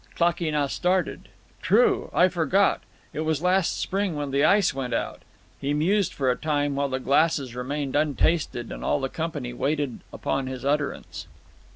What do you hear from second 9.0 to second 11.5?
company waited upon his utterance.